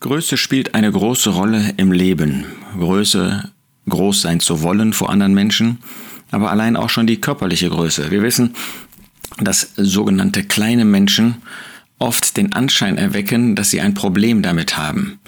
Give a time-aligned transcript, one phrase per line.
[0.00, 2.46] Größe spielt eine große Rolle im Leben.
[2.78, 3.50] Größe,
[3.86, 5.78] groß sein zu wollen vor anderen Menschen,
[6.30, 8.10] aber allein auch schon die körperliche Größe.
[8.10, 8.54] Wir wissen,
[9.38, 11.42] dass sogenannte kleine Menschen
[11.98, 15.20] oft den Anschein erwecken, dass sie ein Problem damit haben.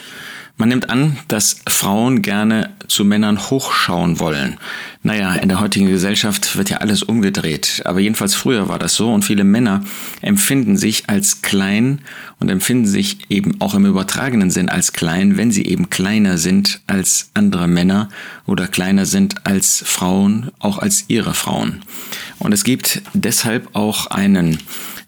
[0.56, 4.58] Man nimmt an, dass Frauen gerne zu Männern hochschauen wollen.
[5.02, 7.82] Naja, in der heutigen Gesellschaft wird ja alles umgedreht.
[7.86, 9.82] Aber jedenfalls früher war das so und viele Männer
[10.20, 12.02] empfinden sich als klein
[12.38, 16.80] und empfinden sich eben auch im übertragenen Sinn als klein, wenn sie eben kleiner sind
[16.86, 18.10] als andere Männer
[18.46, 21.82] oder kleiner sind als Frauen, auch als ihre Frauen.
[22.42, 24.58] Und es gibt deshalb auch einen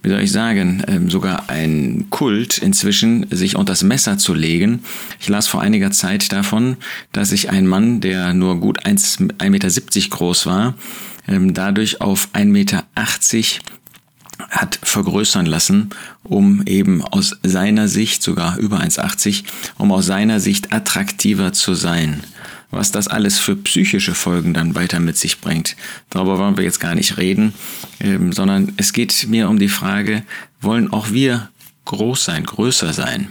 [0.05, 4.85] wie soll ich sagen, ähm, sogar ein Kult inzwischen, sich unter das Messer zu legen.
[5.19, 6.77] Ich las vor einiger Zeit davon,
[7.13, 9.71] dass sich ein Mann, der nur gut 1,70 Meter
[10.11, 10.75] groß war,
[11.27, 12.85] ähm, dadurch auf 1,80 Meter
[14.51, 15.89] hat vergrößern lassen,
[16.23, 19.45] um eben aus seiner Sicht, sogar über 1,80,
[19.79, 22.21] um aus seiner Sicht attraktiver zu sein
[22.71, 25.77] was das alles für psychische Folgen dann weiter mit sich bringt.
[26.11, 27.55] Darüber wollen wir jetzt gar nicht reden,
[28.01, 30.23] ähm, sondern es geht mir um die Frage,
[30.61, 31.51] wollen auch wir
[31.85, 33.29] groß sein, größer sein?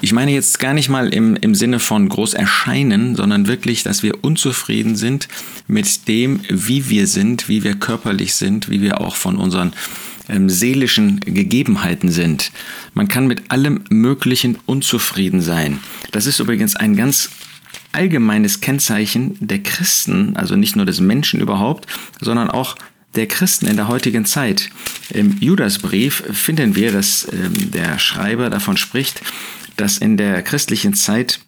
[0.00, 4.02] Ich meine jetzt gar nicht mal im, im Sinne von groß erscheinen, sondern wirklich, dass
[4.02, 5.28] wir unzufrieden sind
[5.66, 9.74] mit dem, wie wir sind, wie wir körperlich sind, wie wir auch von unseren
[10.28, 12.52] ähm, seelischen Gegebenheiten sind.
[12.94, 15.80] Man kann mit allem Möglichen unzufrieden sein.
[16.10, 17.28] Das ist übrigens ein ganz
[17.92, 21.86] allgemeines Kennzeichen der Christen, also nicht nur des Menschen überhaupt,
[22.20, 22.76] sondern auch
[23.14, 24.70] der Christen in der heutigen Zeit.
[25.10, 29.22] Im Judasbrief finden wir, dass ähm, der Schreiber davon spricht,
[29.76, 31.40] dass in der christlichen Zeit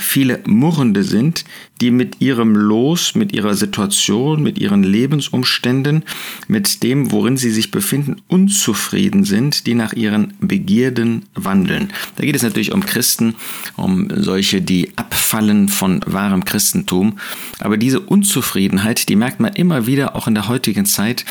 [0.00, 1.44] viele Murrende sind,
[1.80, 6.04] die mit ihrem Los, mit ihrer Situation, mit ihren Lebensumständen,
[6.48, 11.92] mit dem, worin sie sich befinden, unzufrieden sind, die nach ihren Begierden wandeln.
[12.16, 13.34] Da geht es natürlich um Christen,
[13.76, 17.18] um solche, die abfallen von wahrem Christentum.
[17.60, 21.24] Aber diese Unzufriedenheit, die merkt man immer wieder auch in der heutigen Zeit,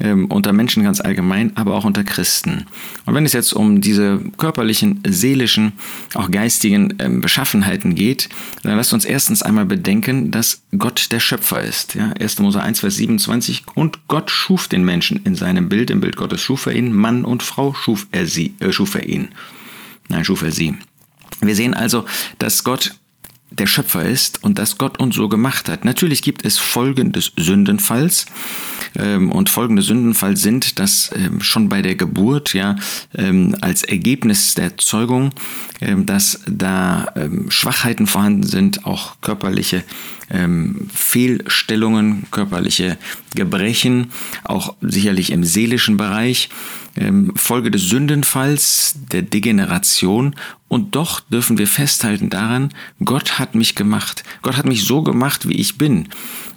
[0.00, 2.66] ähm, unter Menschen ganz allgemein, aber auch unter Christen.
[3.06, 5.72] Und wenn es jetzt um diese körperlichen, seelischen,
[6.14, 8.28] auch geistigen ähm, Beschaffenheiten geht,
[8.62, 11.94] dann lasst uns erstens einmal bedenken, dass Gott der Schöpfer ist.
[11.94, 12.38] Ja, 1.
[12.38, 13.64] Mose 1, Vers 27.
[13.74, 17.24] Und Gott schuf den Menschen in seinem Bild, im Bild Gottes schuf er ihn, Mann
[17.24, 19.28] und Frau schuf er sie, äh, schuf er ihn.
[20.08, 20.76] Nein, schuf er sie.
[21.40, 22.06] Wir sehen also,
[22.38, 22.94] dass Gott
[23.58, 25.84] der Schöpfer ist und dass Gott uns so gemacht hat.
[25.84, 28.26] Natürlich gibt es Folgen des Sündenfalls
[28.96, 32.76] ähm, und folgende Sündenfall sind, dass ähm, schon bei der Geburt ja
[33.14, 35.30] ähm, als Ergebnis der Zeugung,
[35.80, 39.84] ähm, dass da ähm, Schwachheiten vorhanden sind, auch körperliche
[40.30, 42.98] ähm, Fehlstellungen, körperliche
[43.34, 44.10] Gebrechen,
[44.44, 46.48] auch sicherlich im seelischen Bereich,
[47.34, 50.34] Folge des Sündenfalls, der Degeneration.
[50.68, 52.70] Und doch dürfen wir festhalten daran,
[53.04, 54.24] Gott hat mich gemacht.
[54.42, 56.08] Gott hat mich so gemacht, wie ich bin.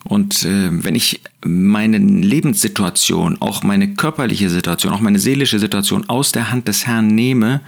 [0.04, 6.32] Und äh, wenn ich meine Lebenssituation, auch meine körperliche Situation, auch meine seelische Situation aus
[6.32, 7.62] der Hand des Herrn nehme,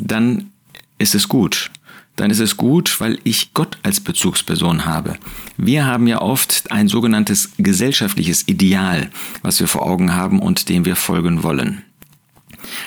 [0.00, 0.50] dann
[0.98, 1.70] ist es gut
[2.16, 5.16] dann ist es gut, weil ich Gott als Bezugsperson habe.
[5.58, 9.10] Wir haben ja oft ein sogenanntes gesellschaftliches Ideal,
[9.42, 11.82] was wir vor Augen haben und dem wir folgen wollen.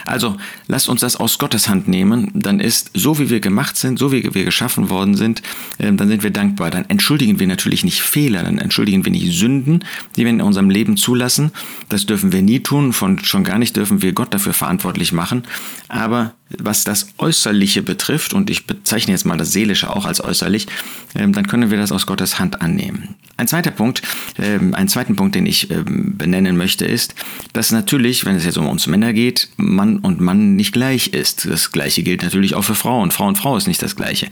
[0.06, 4.00] Also lasst uns das aus Gottes Hand nehmen, dann ist so wie wir gemacht sind,
[4.00, 5.42] so wie wir geschaffen worden sind,
[5.78, 6.72] äh, dann sind wir dankbar.
[6.72, 9.84] Dann entschuldigen wir natürlich nicht Fehler, dann entschuldigen wir nicht Sünden,
[10.16, 11.52] die wir in unserem Leben zulassen.
[11.90, 15.44] Das dürfen wir nie tun, von schon gar nicht dürfen wir Gott dafür verantwortlich machen.
[15.88, 20.66] Aber was das Äußerliche betrifft, und ich bezeichne jetzt mal das Seelische auch als äußerlich,
[21.14, 23.16] ähm, dann können wir das aus Gottes Hand annehmen.
[23.38, 24.02] Ein zweiter Punkt,
[24.40, 27.14] ähm, einen zweiten Punkt, den ich ähm, benennen möchte, ist,
[27.54, 31.48] dass natürlich, wenn es jetzt um uns Männer geht, Mann und Mann nicht gleich ist.
[31.50, 33.12] Das Gleiche gilt natürlich auch für Frauen.
[33.12, 34.28] Frau und Frau ist nicht das Gleiche.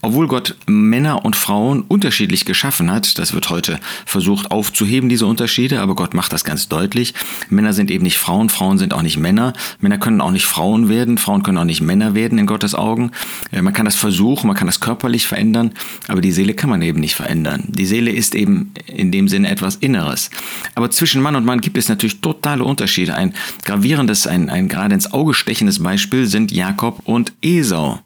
[0.00, 5.80] Obwohl Gott Männer und Frauen unterschiedlich geschaffen hat, das wird heute versucht aufzuheben, diese Unterschiede,
[5.80, 7.14] aber Gott macht das ganz deutlich.
[7.48, 9.52] Männer sind eben nicht Frauen, Frauen sind auch nicht Männer.
[9.80, 13.12] Männer können auch nicht Frauen werden, Frauen können auch nicht Männer werden in Gottes Augen.
[13.52, 15.72] Äh, man kann das versuchen, man kann das körperlich verändern,
[16.08, 17.64] aber die Seele kann man eben nicht verändern.
[17.68, 20.30] Die Seele ist eben in dem Sinne etwas Inneres.
[20.74, 23.14] Aber zwischen Mann und Mann gibt es natürlich totale Unterschiede.
[23.14, 23.34] Ein
[23.64, 28.00] gravierendes, ein, ein gerade ins Auge stechendes Beispiel sind Jakob und Esau.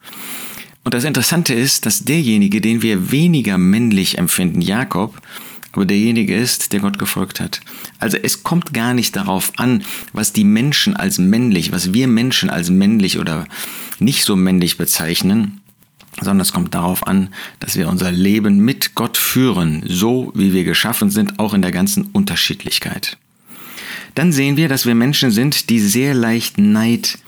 [0.85, 5.21] Und das Interessante ist, dass derjenige, den wir weniger männlich empfinden, Jakob,
[5.73, 7.61] aber derjenige ist, der Gott gefolgt hat.
[7.99, 12.51] Also es kommt gar nicht darauf an, was die Menschen als männlich, was wir Menschen
[12.51, 13.47] als männlich oder
[13.99, 15.61] nicht so männlich bezeichnen,
[16.21, 17.29] sondern es kommt darauf an,
[17.61, 21.73] dass wir unser Leben mit Gott führen, so wie wir geschaffen sind, auch in der
[21.73, 23.19] ganzen Unterschiedlichkeit.
[24.15, 27.19] Dann sehen wir, dass wir Menschen sind, die sehr leicht Neid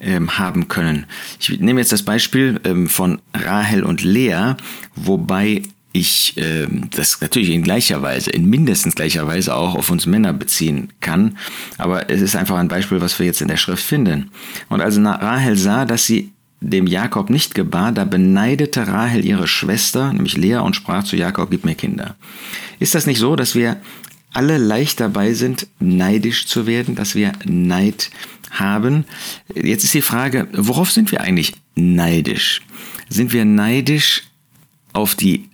[0.00, 1.06] ähm, haben können.
[1.40, 4.54] Ich nehme jetzt das Beispiel ähm, von Rahel und Lea,
[4.96, 5.62] wobei
[5.92, 10.32] ich äh, das natürlich in gleicher Weise, in mindestens gleicher Weise auch auf uns Männer
[10.32, 11.36] beziehen kann.
[11.76, 14.30] Aber es ist einfach ein Beispiel, was wir jetzt in der Schrift finden.
[14.68, 20.12] Und als Rahel sah, dass sie dem Jakob nicht gebar, da beneidete Rahel ihre Schwester,
[20.12, 22.16] nämlich Lea, und sprach zu Jakob, gib mir Kinder.
[22.78, 23.76] Ist das nicht so, dass wir
[24.32, 28.10] alle leicht dabei sind, neidisch zu werden, dass wir Neid
[28.50, 29.04] haben?
[29.54, 32.62] Jetzt ist die Frage, worauf sind wir eigentlich neidisch?
[33.08, 34.24] Sind wir neidisch
[34.92, 35.48] auf die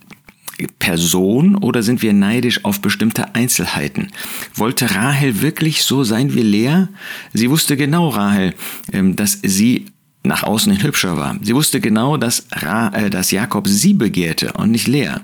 [0.78, 4.08] Person oder sind wir neidisch auf bestimmte Einzelheiten?
[4.54, 6.86] Wollte Rahel wirklich so sein wie Lea?
[7.32, 8.54] Sie wusste genau, Rahel,
[8.92, 9.86] ähm, dass sie
[10.24, 11.36] nach außen hin hübscher war.
[11.42, 15.16] Sie wusste genau, dass, Ra äh, dass Jakob sie begehrte und nicht Lea.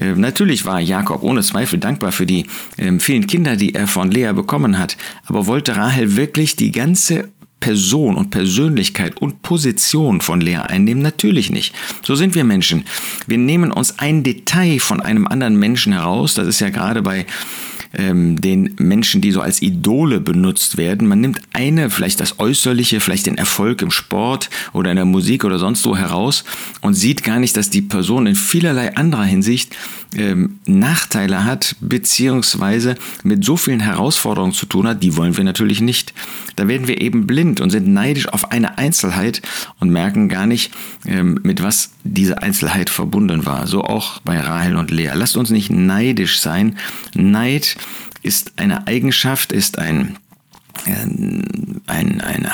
[0.00, 2.46] Äh, natürlich war Jakob ohne Zweifel dankbar für die
[2.76, 4.96] äh, vielen Kinder, die er von Lea bekommen hat,
[5.26, 7.30] aber wollte Rahel wirklich die ganze
[7.60, 11.02] Person und Persönlichkeit und Position von Lea einnehmen?
[11.02, 11.74] Natürlich nicht.
[12.04, 12.84] So sind wir Menschen.
[13.26, 16.34] Wir nehmen uns ein Detail von einem anderen Menschen heraus.
[16.34, 17.26] Das ist ja gerade bei
[17.94, 21.08] ähm, den Menschen, die so als Idole benutzt werden.
[21.08, 25.44] Man nimmt eine, vielleicht das Äußerliche, vielleicht den Erfolg im Sport oder in der Musik
[25.44, 26.44] oder sonst wo heraus
[26.80, 29.76] und sieht gar nicht, dass die Person in vielerlei anderer Hinsicht
[30.16, 32.94] ähm, Nachteile hat, beziehungsweise
[33.24, 36.14] mit so vielen Herausforderungen zu tun hat, die wollen wir natürlich nicht.
[36.56, 39.42] Da werden wir eben blind und sind neidisch auf eine Einzelheit
[39.80, 40.72] und merken gar nicht,
[41.06, 43.66] ähm, mit was diese Einzelheit verbunden war.
[43.66, 45.10] So auch bei Rahel und Lea.
[45.14, 46.76] Lasst uns nicht neidisch sein.
[47.14, 47.76] Neid
[48.22, 50.16] ist eine Eigenschaft, ist ein,
[50.86, 52.50] ähm, ein, eine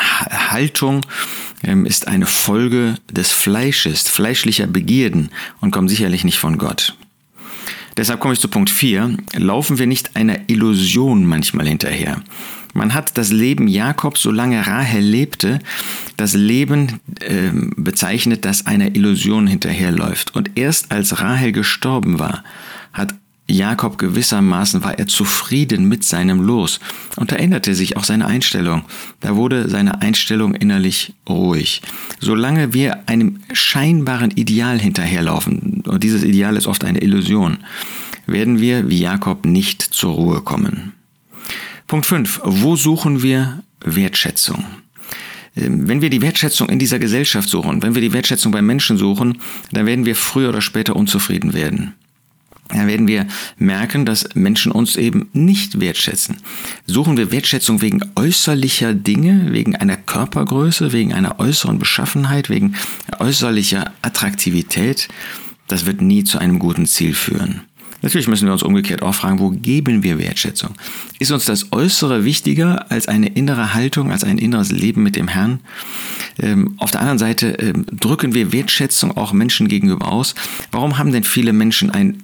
[0.51, 1.03] Haltung,
[1.63, 5.31] ähm, ist eine Folge des Fleisches, fleischlicher Begierden
[5.61, 6.97] und kommt sicherlich nicht von Gott.
[7.97, 9.17] Deshalb komme ich zu Punkt 4.
[9.37, 12.23] Laufen wir nicht einer Illusion manchmal hinterher?
[12.73, 15.61] Man hat das Leben Jakobs, solange Rahel lebte,
[16.17, 20.35] das Leben äh, bezeichnet, das einer Illusion hinterherläuft.
[20.35, 22.43] Und erst als Rahel gestorben war,
[22.93, 23.15] hat
[23.47, 26.81] Jakob gewissermaßen war er zufrieden mit seinem Los
[27.17, 28.85] und da änderte sich auch seine Einstellung.
[29.21, 31.83] Da wurde seine Einstellung innerlich ruhig.
[32.21, 37.59] Solange wir einem scheinbaren Ideal hinterherlaufen, und dieses Ideal ist oft eine Illusion,
[38.27, 40.93] werden wir wie Jakob nicht zur Ruhe kommen.
[41.87, 42.41] Punkt 5.
[42.45, 44.65] Wo suchen wir Wertschätzung?
[45.55, 48.97] Ähm, wenn wir die Wertschätzung in dieser Gesellschaft suchen, wenn wir die Wertschätzung bei Menschen
[48.97, 49.37] suchen,
[49.73, 51.93] dann werden wir früher oder später unzufrieden werden
[52.69, 53.27] dann werden wir
[53.59, 56.39] merken, dass Menschen uns eben nicht wertschätzen.
[56.87, 62.75] Suchen wir Wertschätzung wegen äußerlicher Dinge, wegen einer Körpergröße, wegen einer äußeren Beschaffenheit, wegen
[63.19, 65.09] äußerlicher Attraktivität,
[65.67, 67.63] das wird nie zu einem guten Ziel führen.
[68.05, 70.75] Natürlich müssen wir uns umgekehrt auch fragen, wo geben wir Wertschätzung?
[71.21, 75.27] Ist uns das Äußere wichtiger als eine innere Haltung, als ein inneres Leben mit dem
[75.27, 75.61] Herrn?
[76.39, 80.35] Ähm, auf der anderen Seite ähm, drücken wir Wertschätzung auch Menschen gegenüber aus.
[80.71, 82.19] Warum haben denn viele Menschen ein,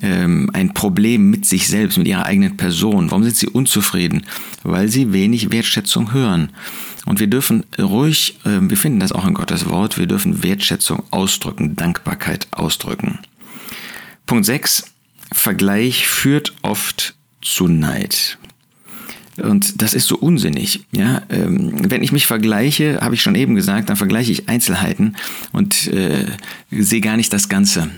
[0.00, 3.10] ähm, ein Problem mit sich selbst, mit ihrer eigenen Person?
[3.10, 4.26] Warum sind sie unzufrieden?
[4.62, 6.50] Weil sie wenig Wertschätzung hören.
[7.04, 11.02] Und wir dürfen ruhig, äh, wir finden das auch in Gottes Wort, wir dürfen Wertschätzung
[11.10, 13.18] ausdrücken, Dankbarkeit ausdrücken.
[14.26, 14.92] Punkt 6.
[15.32, 18.38] Vergleich führt oft zu Neid.
[19.38, 20.86] Und das ist so unsinnig.
[20.92, 21.22] Ja?
[21.28, 25.16] Ähm, wenn ich mich vergleiche, habe ich schon eben gesagt, dann vergleiche ich Einzelheiten
[25.52, 26.24] und äh,
[26.70, 27.90] sehe gar nicht das Ganze.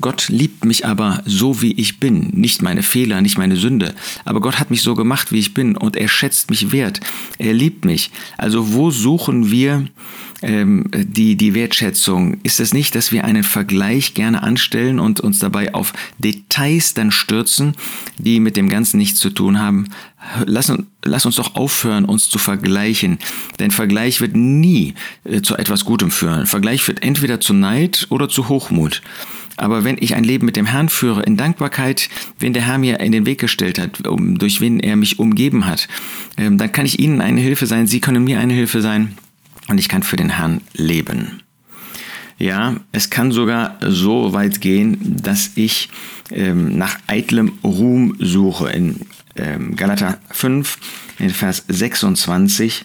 [0.00, 2.30] Gott liebt mich aber so, wie ich bin.
[2.32, 3.94] Nicht meine Fehler, nicht meine Sünde.
[4.24, 7.00] Aber Gott hat mich so gemacht, wie ich bin und er schätzt mich wert.
[7.38, 8.10] Er liebt mich.
[8.38, 9.86] Also wo suchen wir
[10.42, 12.38] ähm, die, die Wertschätzung?
[12.42, 17.10] Ist es nicht, dass wir einen Vergleich gerne anstellen und uns dabei auf Details dann
[17.10, 17.74] stürzen,
[18.16, 19.88] die mit dem Ganzen nichts zu tun haben?
[20.46, 20.72] Lass,
[21.04, 23.18] lass uns doch aufhören, uns zu vergleichen.
[23.58, 24.94] Denn Vergleich wird nie
[25.24, 26.46] äh, zu etwas Gutem führen.
[26.46, 29.02] Vergleich führt entweder zu Neid oder zu Hochmut.
[29.60, 32.98] Aber wenn ich ein Leben mit dem Herrn führe, in Dankbarkeit, wen der Herr mir
[33.00, 35.86] in den Weg gestellt hat, um, durch wen er mich umgeben hat,
[36.38, 39.18] ähm, dann kann ich Ihnen eine Hilfe sein, Sie können mir eine Hilfe sein
[39.68, 41.42] und ich kann für den Herrn leben.
[42.38, 45.90] Ja, es kann sogar so weit gehen, dass ich
[46.30, 48.70] ähm, nach eitlem Ruhm suche.
[48.70, 49.00] In
[49.76, 50.78] Galater 5,
[51.20, 52.84] in Vers 26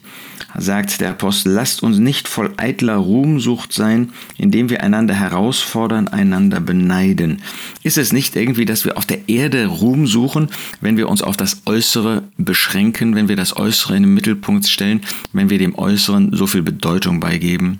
[0.58, 6.60] sagt der Apostel, lasst uns nicht voll eitler Ruhmsucht sein, indem wir einander herausfordern, einander
[6.60, 7.42] beneiden.
[7.84, 10.50] Ist es nicht irgendwie, dass wir auf der Erde Ruhm suchen,
[10.82, 15.02] wenn wir uns auf das Äußere beschränken, wenn wir das Äußere in den Mittelpunkt stellen,
[15.34, 17.80] wenn wir dem Äußeren so viel Bedeutung beigeben?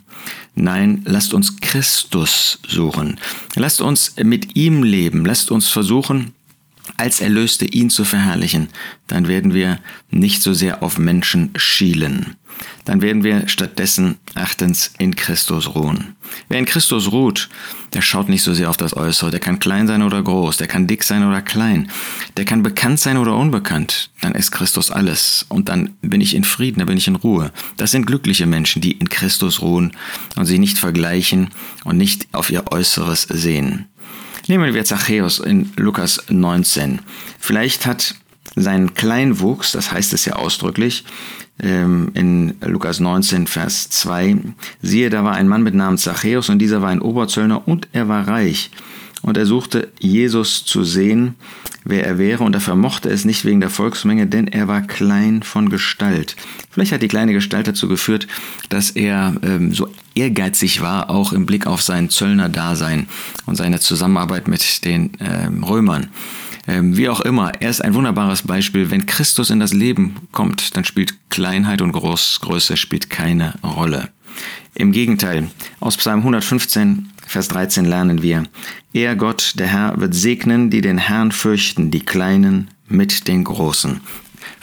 [0.56, 3.20] Nein, lasst uns Christus suchen.
[3.56, 5.26] Lasst uns mit ihm leben.
[5.26, 6.34] Lasst uns versuchen,
[6.98, 8.70] als Erlöste ihn zu verherrlichen,
[9.08, 12.36] dann werden wir nicht so sehr auf Menschen schielen.
[12.86, 16.16] Dann werden wir stattdessen achtens in Christus ruhen.
[16.48, 17.50] Wer in Christus ruht,
[17.94, 19.32] der schaut nicht so sehr auf das Äußere.
[19.32, 21.90] Der kann klein sein oder groß, der kann dick sein oder klein,
[22.38, 24.10] der kann bekannt sein oder unbekannt.
[24.22, 27.52] Dann ist Christus alles und dann bin ich in Frieden, dann bin ich in Ruhe.
[27.78, 29.92] Das sind glückliche Menschen, die in Christus ruhen
[30.36, 31.50] und sich nicht vergleichen
[31.84, 33.88] und nicht auf ihr Äußeres sehen.
[34.48, 37.00] Nehmen wir Zachäus in Lukas 19.
[37.40, 38.14] Vielleicht hat
[38.56, 41.04] sein Kleinwuchs, das heißt es ja ausdrücklich,
[41.60, 44.38] ähm, in Lukas 19, Vers 2,
[44.84, 48.08] siehe, da war ein Mann mit Namen Zachäus und dieser war ein Oberzöllner und er
[48.08, 48.70] war reich.
[49.26, 51.34] Und er suchte Jesus zu sehen,
[51.84, 55.42] wer er wäre, und er vermochte es nicht wegen der Volksmenge, denn er war klein
[55.42, 56.36] von Gestalt.
[56.70, 58.28] Vielleicht hat die kleine Gestalt dazu geführt,
[58.70, 63.08] dass er ähm, so ehrgeizig war, auch im Blick auf sein Zöllner-Dasein
[63.48, 66.10] und seine Zusammenarbeit mit den ähm, Römern.
[66.68, 68.92] Ähm, wie auch immer, er ist ein wunderbares Beispiel.
[68.92, 74.10] Wenn Christus in das Leben kommt, dann spielt Kleinheit und Großgröße spielt keine Rolle.
[74.78, 75.48] Im Gegenteil,
[75.80, 78.44] aus Psalm 115, Vers 13 lernen wir,
[78.92, 84.02] Er Gott, der Herr, wird segnen, die den Herrn fürchten, die Kleinen mit den Großen.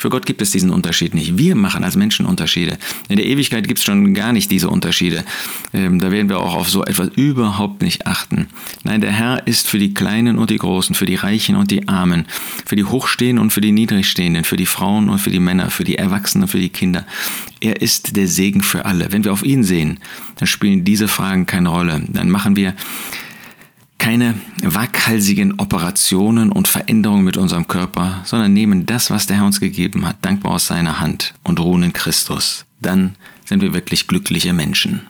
[0.03, 1.39] Für Gott gibt es diesen Unterschied nicht.
[1.39, 2.77] Wir machen als Menschen Unterschiede.
[3.09, 5.25] In der Ewigkeit gibt es schon gar nicht diese Unterschiede.
[5.73, 8.49] Ähm, da werden wir auch auf so etwas überhaupt nicht achten.
[8.83, 11.87] Nein, der Herr ist für die Kleinen und die Großen, für die Reichen und die
[11.87, 12.27] Armen,
[12.67, 15.85] für die Hochstehenden und für die Niedrigstehenden, für die Frauen und für die Männer, für
[15.85, 17.07] die Erwachsenen und für die Kinder.
[17.61, 19.13] Er ist der Segen für alle.
[19.13, 20.01] Wenn wir auf ihn sehen,
[20.35, 22.03] dann spielen diese Fragen keine Rolle.
[22.09, 22.75] Dann machen wir
[24.03, 29.61] keine waghalsigen Operationen und Veränderungen mit unserem Körper, sondern nehmen das, was der Herr uns
[29.61, 32.67] gegeben hat, dankbar aus seiner Hand und ruhen in Christus.
[32.81, 35.07] Dann sind wir wirklich glückliche Menschen.